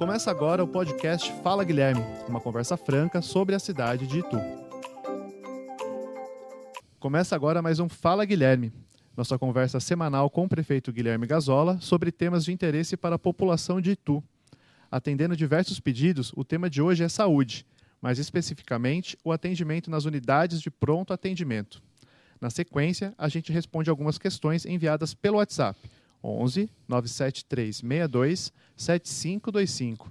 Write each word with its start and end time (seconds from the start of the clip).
Começa 0.00 0.30
agora 0.30 0.64
o 0.64 0.66
podcast 0.66 1.30
Fala 1.42 1.62
Guilherme, 1.62 2.00
uma 2.26 2.40
conversa 2.40 2.74
franca 2.74 3.20
sobre 3.20 3.54
a 3.54 3.58
cidade 3.58 4.06
de 4.06 4.20
Itu. 4.20 4.38
Começa 6.98 7.36
agora 7.36 7.60
mais 7.60 7.80
um 7.80 7.86
Fala 7.86 8.24
Guilherme, 8.24 8.72
nossa 9.14 9.38
conversa 9.38 9.78
semanal 9.78 10.30
com 10.30 10.46
o 10.46 10.48
prefeito 10.48 10.90
Guilherme 10.90 11.26
Gazola 11.26 11.78
sobre 11.82 12.10
temas 12.10 12.46
de 12.46 12.50
interesse 12.50 12.96
para 12.96 13.16
a 13.16 13.18
população 13.18 13.78
de 13.78 13.90
Itu. 13.90 14.24
Atendendo 14.90 15.36
diversos 15.36 15.78
pedidos, 15.78 16.32
o 16.34 16.44
tema 16.44 16.70
de 16.70 16.80
hoje 16.80 17.04
é 17.04 17.08
saúde, 17.10 17.66
mais 18.00 18.18
especificamente 18.18 19.18
o 19.22 19.30
atendimento 19.30 19.90
nas 19.90 20.06
unidades 20.06 20.62
de 20.62 20.70
pronto 20.70 21.12
atendimento. 21.12 21.82
Na 22.40 22.48
sequência, 22.48 23.12
a 23.18 23.28
gente 23.28 23.52
responde 23.52 23.90
algumas 23.90 24.16
questões 24.16 24.64
enviadas 24.64 25.12
pelo 25.12 25.36
WhatsApp 25.36 25.78
11 26.22 26.70
97362 26.88 28.52
7525. 28.76 30.10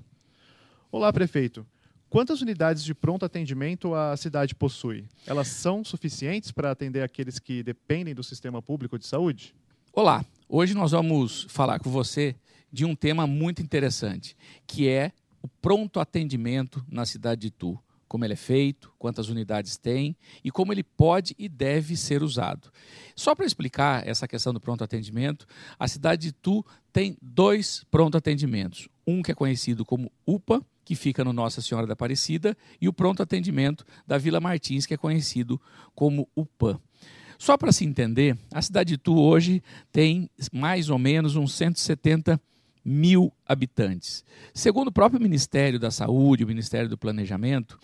Olá, 0.92 1.14
prefeito. 1.14 1.66
Quantas 2.10 2.42
unidades 2.42 2.84
de 2.84 2.96
pronto 2.96 3.24
atendimento 3.24 3.94
a 3.94 4.18
cidade 4.18 4.56
possui? 4.56 5.06
Elas 5.28 5.48
são 5.48 5.84
suficientes 5.84 6.52
para 6.52 6.72
atender 6.72 7.04
aqueles 7.04 7.38
que 7.38 7.62
dependem 7.62 8.16
do 8.16 8.24
sistema 8.24 8.62
público 8.62 8.98
de 8.98 9.06
saúde? 9.06 9.54
Olá, 9.94 10.26
hoje 10.48 10.74
nós 10.74 10.92
vamos 10.92 11.46
falar 11.50 11.80
com 11.80 11.90
você 11.92 12.36
de 12.72 12.86
um 12.86 12.96
tema 12.96 13.28
muito 13.28 13.62
interessante, 13.62 14.36
que 14.66 14.88
é 14.88 15.12
o 15.42 15.48
pronto 15.48 16.00
atendimento 16.00 16.84
na 16.90 17.06
cidade 17.06 17.42
de 17.42 17.48
Itu 17.48 17.80
como 18.10 18.26
ele 18.26 18.34
é 18.34 18.36
feito, 18.36 18.92
quantas 18.98 19.30
unidades 19.30 19.78
tem 19.78 20.18
e 20.44 20.52
como 20.52 20.74
ele 20.74 20.84
pode 20.84 21.36
e 21.38 21.48
deve 21.48 21.96
ser 21.96 22.24
usado. 22.24 22.70
Só 23.16 23.36
para 23.36 23.46
explicar 23.46 24.06
essa 24.06 24.28
questão 24.28 24.52
do 24.52 24.60
pronto 24.60 24.84
atendimento, 24.84 25.46
a 25.78 25.88
cidade 25.88 26.24
de 26.24 26.32
Tu 26.34 26.66
tem 26.92 27.16
dois 27.22 27.86
pronto 27.90 28.18
atendimentos. 28.18 28.90
Um 29.08 29.22
que 29.22 29.32
é 29.32 29.36
conhecido 29.36 29.86
como 29.86 30.12
UPA, 30.26 30.66
que 30.84 30.96
fica 30.96 31.24
no 31.24 31.32
Nossa 31.32 31.62
Senhora 31.62 31.86
da 31.86 31.94
Aparecida, 31.94 32.58
e 32.82 32.90
o 32.90 32.94
pronto 32.94 33.22
atendimento 33.22 33.86
da 34.08 34.18
Vila 34.18 34.40
Martins, 34.40 34.88
que 34.88 34.94
é 34.96 34.98
conhecido 34.98 35.62
como 35.94 36.28
UPA. 36.36 36.82
Só 37.38 37.56
para 37.58 37.72
se 37.72 37.86
entender, 37.86 38.38
a 38.52 38.62
cidade 38.62 38.90
de 38.90 38.98
Tu 38.98 39.18
hoje 39.18 39.64
tem 39.92 40.30
mais 40.52 40.90
ou 40.90 40.98
menos 40.98 41.36
uns 41.36 41.54
170 41.54 42.34
mil 42.34 42.50
habitantes. 43.46 44.24
Segundo 44.54 44.88
o 44.88 44.92
próprio 44.92 45.22
Ministério 45.22 45.80
da 45.80 45.92
Saúde, 45.92 46.44
o 46.44 46.48
Ministério 46.48 46.90
do 46.90 46.98
Planejamento, 46.98 47.80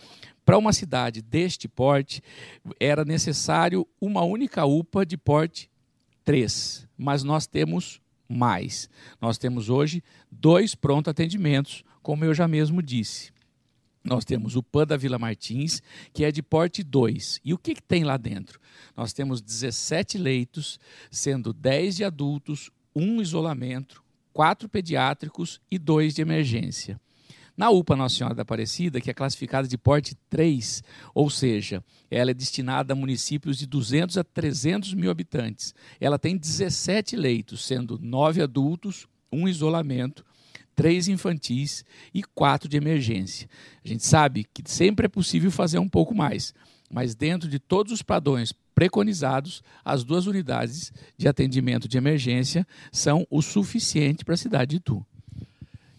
para 0.45 0.57
uma 0.57 0.73
cidade 0.73 1.21
deste 1.21 1.67
porte, 1.67 2.21
era 2.79 3.05
necessário 3.05 3.87
uma 3.99 4.23
única 4.23 4.65
UPA 4.65 5.05
de 5.05 5.17
porte 5.17 5.69
3, 6.23 6.87
mas 6.97 7.23
nós 7.23 7.45
temos 7.45 8.01
mais. 8.27 8.89
Nós 9.21 9.37
temos 9.37 9.69
hoje 9.69 10.03
dois 10.31 10.73
pronto 10.73 11.09
atendimentos, 11.09 11.83
como 12.01 12.25
eu 12.25 12.33
já 12.33 12.47
mesmo 12.47 12.81
disse. 12.81 13.31
Nós 14.03 14.23
temos 14.23 14.55
o 14.55 14.61
PAN 14.61 14.85
da 14.85 14.97
Vila 14.97 15.17
Martins, 15.17 15.81
que 16.13 16.23
é 16.23 16.31
de 16.31 16.43
porte 16.43 16.83
2. 16.83 17.41
E 17.43 17.53
o 17.53 17.57
que, 17.57 17.73
que, 17.73 17.81
tem 17.81 18.03
lá 18.03 18.17
dentro? 18.17 18.59
Nós 18.95 19.13
temos 19.13 19.41
17 19.41 20.19
leitos, 20.19 20.79
sendo 21.09 21.51
10 21.51 21.95
de 21.95 22.03
adultos, 22.03 22.69
um 22.95 23.19
isolamento, 23.19 24.04
quatro 24.36 24.67
pediátricos 24.67 25.61
e 25.72 25.80
dois 25.80 26.14
de 26.14 26.22
emergência. 26.22 27.00
Na 27.55 27.69
UPA 27.69 27.95
Nossa 27.95 28.17
Senhora 28.17 28.36
da 28.36 28.41
Aparecida, 28.41 29.00
que 29.00 29.09
é 29.09 29.14
classificada 29.14 29.66
de 29.66 29.78
porte 29.78 30.14
3, 30.30 30.83
ou 31.14 31.30
seja, 31.30 31.81
ela 32.11 32.31
é 32.31 32.33
destinada 32.33 32.91
a 32.91 32.97
municípios 32.97 33.58
de 33.58 33.66
200 33.66 34.17
a 34.17 34.25
300 34.25 34.94
mil 34.94 35.09
habitantes. 35.09 35.73
Ela 36.02 36.19
tem 36.19 36.36
17 36.36 37.16
leitos, 37.16 37.66
sendo 37.66 37.97
9 37.97 38.41
adultos, 38.41 39.08
um 39.31 39.47
isolamento, 39.47 40.25
três 40.75 41.08
infantis 41.08 41.86
e 42.13 42.22
quatro 42.22 42.67
de 42.67 42.75
emergência. 42.75 43.47
A 43.86 43.88
gente 43.88 44.06
sabe 44.06 44.45
que 44.53 44.69
sempre 44.69 45.06
é 45.06 45.09
possível 45.09 45.50
fazer 45.50 45.80
um 45.80 45.88
pouco 45.88 46.13
mais, 46.13 46.53
mas 46.89 47.16
dentro 47.16 47.50
de 47.50 47.59
todos 47.59 47.91
os 47.91 48.02
padrões 48.02 48.53
preconizados, 48.73 49.64
as 49.83 50.03
duas 50.03 50.28
unidades 50.28 50.91
de 51.18 51.28
atendimento 51.28 51.88
de 51.88 51.97
emergência 51.97 52.68
são 52.91 53.25
o 53.29 53.41
suficiente 53.41 54.25
para 54.25 54.34
a 54.34 54.38
cidade 54.38 54.72
de 54.72 54.75
Itu. 54.78 55.06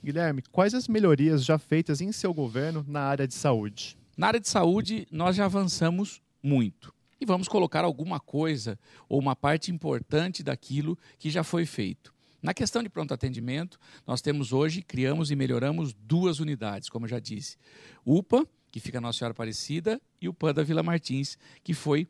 Guilherme, 0.05 0.43
quais 0.53 0.75
as 0.75 0.87
melhorias 0.87 1.45
já 1.45 1.59
feitas 1.59 2.01
em 2.01 2.13
seu 2.13 2.33
governo 2.33 2.85
na 2.87 3.01
área 3.01 3.27
de 3.27 3.35
saúde? 3.35 3.99
Na 4.17 4.29
área 4.29 4.41
de 4.41 4.49
saúde, 4.49 5.07
nós 5.11 5.35
já 5.35 5.47
avançamos 5.47 6.23
muito. 6.43 6.95
E 7.21 7.27
vamos 7.27 7.49
colocar 7.49 7.85
alguma 7.85 8.21
coisa 8.21 8.79
ou 9.09 9.19
uma 9.19 9.35
parte 9.35 9.73
importante 9.73 10.43
daquilo 10.43 10.99
que 11.19 11.31
já 11.31 11.43
foi 11.43 11.67
feito. 11.67 12.15
Na 12.43 12.55
questão 12.55 12.83
de 12.83 12.89
pronto 12.89 13.13
atendimento, 13.13 13.79
nós 14.07 14.21
temos 14.23 14.53
hoje, 14.53 14.81
criamos 14.81 15.31
e 15.31 15.37
melhoramos 15.37 15.93
duas 15.93 16.39
unidades, 16.39 16.89
como 16.89 17.07
eu 17.07 17.11
já 17.11 17.19
disse. 17.19 17.57
UPA, 18.05 18.47
que 18.77 18.81
fica 18.81 19.01
Nossa 19.01 19.21
Senhora 19.21 19.33
Aparecida, 19.33 19.99
e 20.21 20.29
o 20.29 20.35
PAN 20.35 20.53
da 20.53 20.63
Vila 20.63 20.83
Martins, 20.83 21.39
que 21.65 21.73
foi 21.73 22.07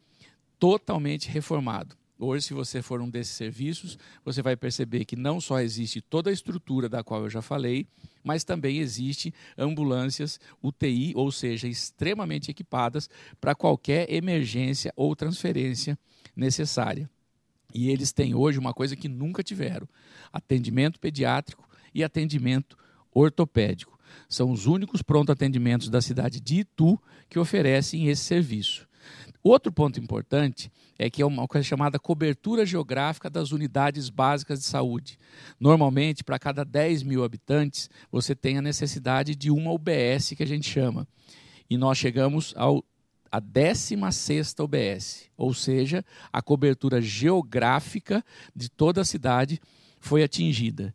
totalmente 0.59 1.28
reformado. 1.28 1.97
Hoje, 2.19 2.47
se 2.47 2.54
você 2.54 2.82
for 2.82 3.00
um 3.00 3.09
desses 3.09 3.37
serviços, 3.37 3.97
você 4.25 4.43
vai 4.43 4.56
perceber 4.56 5.04
que 5.04 5.15
não 5.15 5.41
só 5.41 5.60
existe 5.60 6.00
toda 6.00 6.28
a 6.28 6.32
estrutura 6.32 6.88
da 6.88 7.04
qual 7.04 7.22
eu 7.22 7.31
já 7.31 7.41
falei, 7.41 7.87
mas 8.25 8.43
também 8.43 8.78
existe 8.78 9.32
ambulâncias 9.56 10.41
UTI, 10.60 11.12
ou 11.15 11.31
seja, 11.31 11.69
extremamente 11.69 12.50
equipadas 12.50 13.09
para 13.41 13.54
qualquer 13.54 14.12
emergência 14.12 14.93
ou 14.97 15.15
transferência 15.15 15.97
necessária. 16.34 17.09
E 17.72 17.91
eles 17.91 18.12
têm 18.12 18.34
hoje 18.34 18.59
uma 18.59 18.75
coisa 18.75 18.97
que 18.97 19.09
nunca 19.09 19.41
tiveram: 19.41 19.88
atendimento 20.33 20.98
pediátrico 20.98 21.65
e 21.94 22.03
atendimento 22.03 22.77
ortopédico. 23.15 23.95
São 24.28 24.50
os 24.50 24.66
únicos 24.66 25.02
pronto 25.02 25.32
atendimentos 25.32 25.88
da 25.88 26.00
cidade 26.00 26.40
de 26.40 26.60
Itu 26.60 27.00
que 27.28 27.38
oferecem 27.38 28.08
esse 28.08 28.22
serviço. 28.22 28.86
Outro 29.42 29.70
ponto 29.70 30.00
importante 30.00 30.72
é 30.98 31.08
que 31.08 31.22
é 31.22 31.26
uma 31.26 31.46
coisa 31.46 31.66
chamada 31.66 31.98
cobertura 31.98 32.66
geográfica 32.66 33.30
das 33.30 33.52
unidades 33.52 34.08
básicas 34.08 34.58
de 34.58 34.64
saúde. 34.64 35.18
Normalmente, 35.60 36.24
para 36.24 36.38
cada 36.38 36.64
10 36.64 37.02
mil 37.02 37.22
habitantes, 37.22 37.88
você 38.10 38.34
tem 38.34 38.58
a 38.58 38.62
necessidade 38.62 39.34
de 39.36 39.50
uma 39.50 39.70
UBS, 39.70 40.34
que 40.36 40.42
a 40.42 40.46
gente 40.46 40.68
chama. 40.68 41.06
E 41.68 41.76
nós 41.76 41.98
chegamos 41.98 42.54
ao 42.56 42.84
a 43.30 43.40
16 43.40 44.54
UBS, 44.60 45.30
ou 45.36 45.52
seja, 45.52 46.04
a 46.32 46.40
cobertura 46.40 47.02
geográfica 47.02 48.24
de 48.54 48.70
toda 48.70 49.00
a 49.00 49.04
cidade 49.04 49.60
foi 50.00 50.22
atingida. 50.22 50.94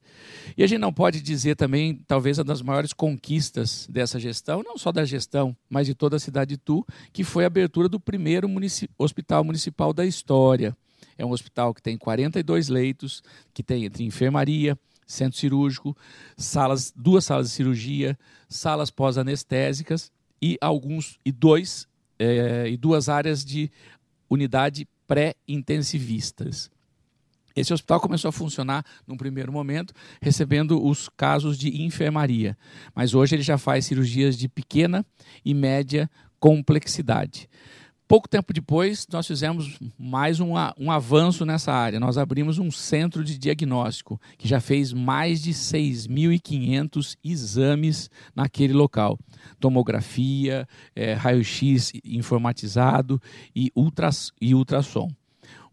E 0.58 0.64
a 0.64 0.68
gente 0.68 0.80
não 0.80 0.94
pode 0.94 1.22
dizer 1.22 1.56
também, 1.56 2.02
talvez, 2.08 2.38
uma 2.38 2.46
das 2.46 2.62
maiores 2.62 2.94
conquistas 2.94 3.88
dessa 3.90 4.20
gestão, 4.20 4.64
não 4.64 4.78
só 4.78 4.92
da 4.92 5.04
gestão, 5.06 5.56
mas 5.70 5.88
de 5.88 5.94
toda 5.94 6.16
a 6.16 6.20
cidade 6.20 6.52
de 6.52 6.58
Tu, 6.58 6.86
que 7.12 7.24
foi 7.24 7.44
a 7.44 7.48
abertura 7.48 7.90
do 7.90 8.00
primeiro 8.00 8.48
munici 8.48 8.90
hospital 8.98 9.44
municipal 9.44 9.94
da 9.94 10.06
história. 10.06 10.76
É 11.18 11.26
um 11.26 11.32
hospital 11.32 11.74
que 11.74 11.82
tem 11.82 11.98
42 11.98 12.70
leitos, 12.70 13.22
que 13.54 13.64
tem 13.64 13.86
entre 13.86 14.04
enfermaria, 14.04 14.78
centro 15.06 15.38
cirúrgico, 15.38 15.96
salas, 16.38 16.94
duas 16.96 17.26
salas 17.26 17.50
de 17.50 17.54
cirurgia, 17.54 18.18
salas 18.48 18.90
pós-anestésicas 18.90 20.12
e 20.42 20.58
alguns 20.62 21.20
e 21.26 21.32
dois 21.32 21.88
é, 22.18 22.70
e 22.70 22.78
duas 22.78 23.10
áreas 23.10 23.44
de 23.44 23.70
unidade 24.30 24.88
pré-intensivistas. 25.08 26.72
Esse 27.56 27.74
hospital 27.74 28.00
começou 28.00 28.30
a 28.30 28.32
funcionar 28.32 28.86
num 29.08 29.18
primeiro 29.18 29.52
momento, 29.52 29.94
recebendo 30.22 30.84
os 30.84 31.10
casos 31.10 31.58
de 31.58 31.82
enfermaria, 31.84 32.58
mas 32.96 33.14
hoje 33.14 33.36
ele 33.36 33.44
já 33.44 33.58
faz 33.58 33.86
cirurgias 33.86 34.38
de 34.38 34.48
pequena 34.48 35.06
e 35.44 35.54
média 35.54 36.10
complexidade. 36.40 37.48
Pouco 38.12 38.28
tempo 38.28 38.52
depois, 38.52 39.08
nós 39.10 39.26
fizemos 39.26 39.80
mais 39.98 40.42
um, 40.42 40.52
um 40.78 40.92
avanço 40.92 41.46
nessa 41.46 41.72
área. 41.72 41.98
Nós 41.98 42.18
abrimos 42.18 42.60
um 42.60 42.70
centro 42.70 43.24
de 43.24 43.38
diagnóstico 43.38 44.20
que 44.38 44.50
já 44.50 44.60
fez 44.60 44.92
mais 44.92 45.42
de 45.42 45.52
6.500 45.52 47.16
exames 47.24 48.10
naquele 48.36 48.74
local: 48.74 49.18
tomografia, 49.62 50.68
é, 50.94 51.14
raio-x 51.14 51.94
informatizado 52.04 53.18
e, 53.56 53.72
ultras, 53.74 54.34
e 54.42 54.54
ultrassom. 54.54 55.10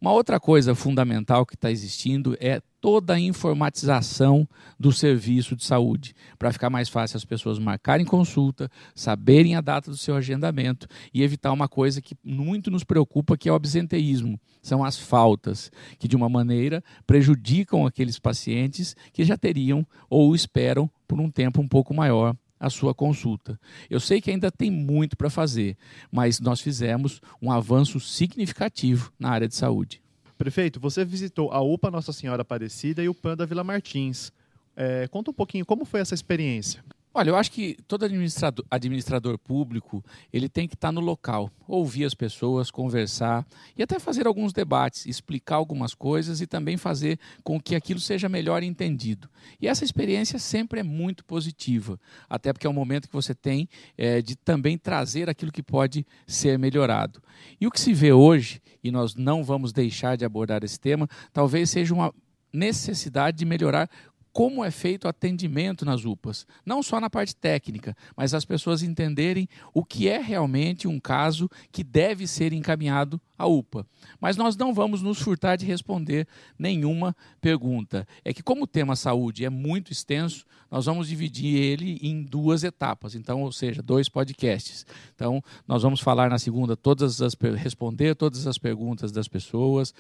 Uma 0.00 0.12
outra 0.12 0.38
coisa 0.38 0.76
fundamental 0.76 1.44
que 1.44 1.56
está 1.56 1.72
existindo 1.72 2.36
é 2.38 2.62
toda 2.80 3.14
a 3.14 3.20
informatização 3.20 4.48
do 4.78 4.92
serviço 4.92 5.56
de 5.56 5.64
saúde, 5.64 6.14
para 6.38 6.52
ficar 6.52 6.70
mais 6.70 6.88
fácil 6.88 7.16
as 7.16 7.24
pessoas 7.24 7.58
marcarem 7.58 8.06
consulta, 8.06 8.70
saberem 8.94 9.56
a 9.56 9.60
data 9.60 9.90
do 9.90 9.96
seu 9.96 10.14
agendamento 10.14 10.86
e 11.12 11.24
evitar 11.24 11.52
uma 11.52 11.66
coisa 11.66 12.00
que 12.00 12.16
muito 12.22 12.70
nos 12.70 12.84
preocupa, 12.84 13.36
que 13.36 13.48
é 13.48 13.52
o 13.52 13.56
absenteísmo. 13.56 14.40
São 14.62 14.84
as 14.84 14.96
faltas, 14.96 15.68
que 15.98 16.06
de 16.06 16.14
uma 16.14 16.28
maneira 16.28 16.80
prejudicam 17.04 17.84
aqueles 17.84 18.20
pacientes 18.20 18.94
que 19.12 19.24
já 19.24 19.36
teriam 19.36 19.84
ou 20.08 20.32
esperam 20.32 20.88
por 21.08 21.18
um 21.18 21.28
tempo 21.28 21.60
um 21.60 21.66
pouco 21.66 21.92
maior 21.92 22.36
a 22.58 22.70
sua 22.70 22.94
consulta. 22.94 23.58
Eu 23.88 24.00
sei 24.00 24.20
que 24.20 24.30
ainda 24.30 24.50
tem 24.50 24.70
muito 24.70 25.16
para 25.16 25.30
fazer, 25.30 25.76
mas 26.10 26.40
nós 26.40 26.60
fizemos 26.60 27.20
um 27.40 27.50
avanço 27.50 28.00
significativo 28.00 29.12
na 29.18 29.30
área 29.30 29.48
de 29.48 29.54
saúde. 29.54 30.02
Prefeito, 30.36 30.78
você 30.78 31.04
visitou 31.04 31.50
a 31.50 31.60
UPA 31.60 31.90
Nossa 31.90 32.12
Senhora 32.12 32.42
Aparecida 32.42 33.02
e 33.02 33.08
o 33.08 33.14
PAN 33.14 33.36
da 33.36 33.44
Vila 33.44 33.64
Martins. 33.64 34.32
É, 34.76 35.08
conta 35.08 35.30
um 35.30 35.34
pouquinho 35.34 35.66
como 35.66 35.84
foi 35.84 36.00
essa 36.00 36.14
experiência. 36.14 36.84
Olha, 37.12 37.30
eu 37.30 37.36
acho 37.36 37.50
que 37.50 37.76
todo 37.88 38.04
administrador, 38.04 38.64
administrador 38.70 39.38
público 39.38 40.04
ele 40.32 40.48
tem 40.48 40.68
que 40.68 40.74
estar 40.74 40.92
no 40.92 41.00
local, 41.00 41.50
ouvir 41.66 42.04
as 42.04 42.14
pessoas, 42.14 42.70
conversar 42.70 43.46
e 43.76 43.82
até 43.82 43.98
fazer 43.98 44.26
alguns 44.26 44.52
debates, 44.52 45.06
explicar 45.06 45.56
algumas 45.56 45.94
coisas 45.94 46.40
e 46.40 46.46
também 46.46 46.76
fazer 46.76 47.18
com 47.42 47.58
que 47.58 47.74
aquilo 47.74 47.98
seja 47.98 48.28
melhor 48.28 48.62
entendido. 48.62 49.28
E 49.60 49.66
essa 49.66 49.84
experiência 49.84 50.38
sempre 50.38 50.80
é 50.80 50.82
muito 50.82 51.24
positiva, 51.24 51.98
até 52.28 52.52
porque 52.52 52.66
é 52.66 52.70
um 52.70 52.74
momento 52.74 53.08
que 53.08 53.14
você 53.14 53.34
tem 53.34 53.68
é, 53.96 54.20
de 54.20 54.36
também 54.36 54.76
trazer 54.76 55.30
aquilo 55.30 55.50
que 55.50 55.62
pode 55.62 56.06
ser 56.26 56.58
melhorado. 56.58 57.22
E 57.58 57.66
o 57.66 57.70
que 57.70 57.80
se 57.80 57.94
vê 57.94 58.12
hoje, 58.12 58.60
e 58.84 58.90
nós 58.90 59.14
não 59.14 59.42
vamos 59.42 59.72
deixar 59.72 60.16
de 60.16 60.26
abordar 60.26 60.62
esse 60.62 60.78
tema, 60.78 61.08
talvez 61.32 61.70
seja 61.70 61.94
uma 61.94 62.12
necessidade 62.52 63.38
de 63.38 63.44
melhorar 63.44 63.88
como 64.32 64.64
é 64.64 64.70
feito 64.70 65.04
o 65.04 65.08
atendimento 65.08 65.84
nas 65.84 66.04
UPAs. 66.04 66.46
Não 66.64 66.82
só 66.82 67.00
na 67.00 67.10
parte 67.10 67.34
técnica, 67.34 67.96
mas 68.16 68.34
as 68.34 68.44
pessoas 68.44 68.82
entenderem 68.82 69.48
o 69.74 69.84
que 69.84 70.08
é 70.08 70.18
realmente 70.18 70.86
um 70.86 71.00
caso 71.00 71.48
que 71.72 71.82
deve 71.82 72.26
ser 72.26 72.52
encaminhado 72.52 73.20
à 73.36 73.46
UPA. 73.46 73.86
Mas 74.20 74.36
nós 74.36 74.56
não 74.56 74.74
vamos 74.74 75.00
nos 75.00 75.20
furtar 75.20 75.56
de 75.56 75.64
responder 75.64 76.26
nenhuma 76.58 77.16
pergunta. 77.40 78.06
É 78.24 78.34
que, 78.34 78.42
como 78.42 78.64
o 78.64 78.66
tema 78.66 78.96
saúde 78.96 79.44
é 79.44 79.50
muito 79.50 79.92
extenso, 79.92 80.44
nós 80.70 80.86
vamos 80.86 81.08
dividir 81.08 81.56
ele 81.56 81.98
em 82.02 82.22
duas 82.22 82.64
etapas, 82.64 83.14
então, 83.14 83.42
ou 83.42 83.52
seja, 83.52 83.82
dois 83.82 84.08
podcasts. 84.08 84.84
Então, 85.14 85.42
nós 85.66 85.82
vamos 85.82 86.00
falar 86.00 86.28
na 86.28 86.38
segunda 86.38 86.76
todas 86.76 87.22
as 87.22 87.34
responder 87.56 88.14
todas 88.14 88.46
as 88.46 88.58
perguntas 88.58 89.12
das 89.12 89.28
pessoas. 89.28 89.94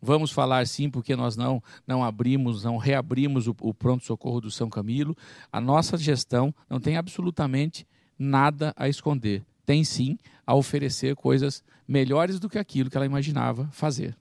Vamos 0.00 0.30
falar 0.30 0.66
sim, 0.66 0.90
porque 0.90 1.16
nós 1.16 1.36
não, 1.36 1.62
não 1.86 2.04
abrimos, 2.04 2.64
não 2.64 2.76
reabrimos 2.76 3.46
o, 3.46 3.56
o 3.60 3.72
pronto-socorro 3.72 4.40
do 4.40 4.50
São 4.50 4.68
Camilo. 4.68 5.16
A 5.50 5.60
nossa 5.60 5.96
gestão 5.96 6.54
não 6.68 6.78
tem 6.78 6.96
absolutamente 6.96 7.86
nada 8.18 8.72
a 8.76 8.88
esconder. 8.88 9.44
Tem 9.64 9.82
sim 9.82 10.18
a 10.46 10.54
oferecer 10.54 11.16
coisas 11.16 11.64
melhores 11.88 12.38
do 12.38 12.48
que 12.48 12.58
aquilo 12.58 12.90
que 12.90 12.96
ela 12.96 13.06
imaginava 13.06 13.68
fazer. 13.72 14.16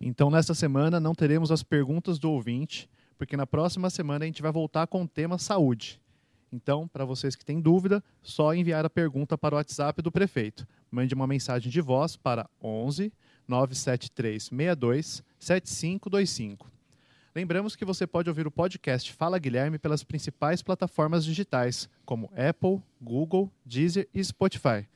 Então, 0.00 0.30
nesta 0.30 0.54
semana, 0.54 0.98
não 0.98 1.14
teremos 1.14 1.50
as 1.50 1.62
perguntas 1.62 2.18
do 2.18 2.30
ouvinte, 2.30 2.88
porque 3.18 3.36
na 3.36 3.46
próxima 3.46 3.90
semana 3.90 4.24
a 4.24 4.26
gente 4.26 4.42
vai 4.42 4.50
voltar 4.50 4.86
com 4.86 5.02
o 5.02 5.08
tema 5.08 5.38
saúde. 5.38 6.00
Então, 6.52 6.88
para 6.88 7.04
vocês 7.04 7.36
que 7.36 7.44
têm 7.44 7.60
dúvida, 7.60 8.02
só 8.22 8.54
enviar 8.54 8.84
a 8.84 8.90
pergunta 8.90 9.38
para 9.38 9.54
o 9.54 9.58
WhatsApp 9.58 10.02
do 10.02 10.10
prefeito. 10.10 10.66
Mande 10.90 11.14
uma 11.14 11.26
mensagem 11.26 11.70
de 11.70 11.80
voz 11.80 12.16
para 12.16 12.48
11 12.62 13.12
97362 13.50 15.22
7525. 15.38 16.70
Lembramos 17.34 17.76
que 17.76 17.84
você 17.84 18.06
pode 18.06 18.28
ouvir 18.28 18.46
o 18.46 18.50
podcast 18.50 19.12
Fala 19.12 19.38
Guilherme 19.38 19.78
pelas 19.78 20.02
principais 20.02 20.62
plataformas 20.62 21.24
digitais, 21.24 21.88
como 22.04 22.30
Apple, 22.34 22.82
Google, 23.00 23.50
Deezer 23.64 24.08
e 24.14 24.22
Spotify. 24.22 24.86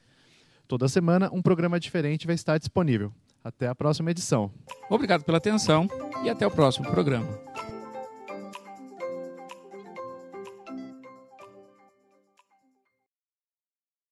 Toda 0.67 0.89
semana, 0.89 1.31
um 1.33 1.43
programa 1.43 1.79
diferente 1.79 2.27
vai 2.27 2.35
estar 2.35 2.59
disponível. 2.59 3.13
Até 3.43 3.69
a 3.69 3.75
próxima 3.75 4.11
edição. 4.11 4.51
Obrigado 4.89 5.23
pela 5.23 5.39
atenção 5.39 5.87
e 6.25 6.31
até 6.31 6.47
o 6.47 6.51
próximo 6.51 6.91
programa. 6.91 7.54